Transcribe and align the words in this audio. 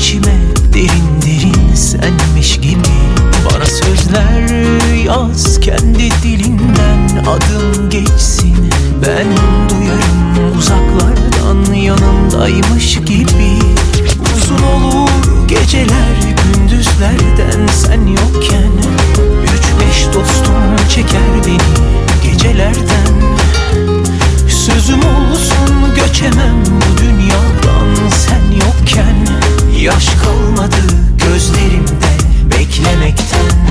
içime 0.00 0.34
Derin 0.74 1.22
derin 1.22 1.74
senmiş 1.74 2.56
gibi 2.60 2.78
Bana 3.44 3.64
sözler 3.64 4.50
yaz 5.04 5.60
kendi 5.60 6.10
dilinden 6.22 7.24
Adım 7.26 7.90
geçsin. 7.90 8.56
Ben 9.06 9.26
duyarım 9.68 10.58
uzaklardan 10.58 11.74
Yanımdaymış 11.74 12.94
gibi. 12.94 13.49
Yaş 29.90 30.08
kalmadı 30.24 30.76
gözlerimde 31.18 32.10
beklemekten. 32.50 33.69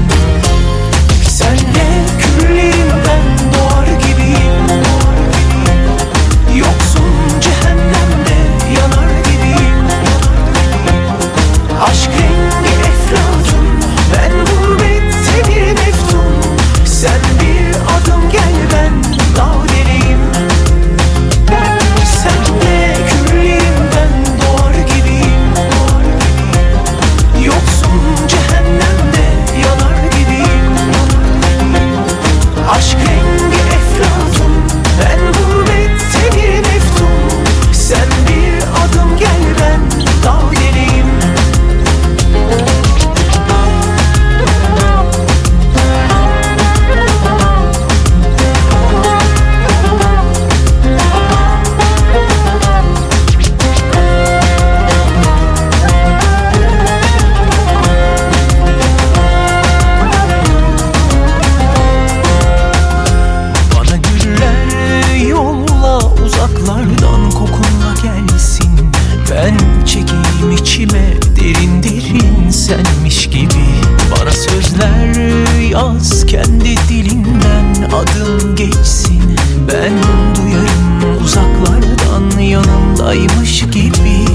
yaz 75.72 76.26
kendi 76.26 76.78
dilinden 76.90 77.90
adım 77.92 78.56
geçsin. 78.56 79.22
Ben 79.68 79.94
duyarım 80.36 81.24
uzaklardan 81.24 82.40
yanındaymış 82.40 83.60
gibi. 83.62 84.26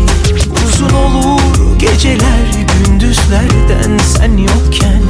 Uzun 0.67 0.91
olur 0.91 1.79
geceler 1.79 2.67
gündüzlerden 2.85 3.99
sen 3.99 4.37
yokken. 4.37 5.03